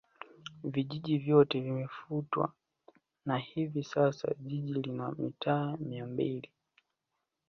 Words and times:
vijiji 0.63 1.17
vyote 1.17 1.61
vimefutwa 1.61 2.53
na 3.25 3.37
hivi 3.37 3.83
sasa 3.83 4.33
jiji 4.39 4.73
lina 4.73 5.11
mitaa 5.11 5.77
mia 5.77 6.05
mbili 6.07 6.49